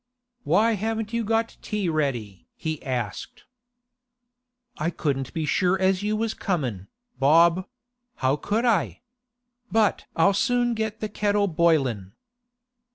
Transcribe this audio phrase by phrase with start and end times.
[0.43, 3.43] 'Why haven't you got tea ready?' he asked.
[4.79, 6.87] 'I couldn't be sure as you was comin',
[7.19, 7.67] Bob;
[8.15, 9.01] how could I?
[9.71, 12.13] But I'll soon get the kettle boilin'.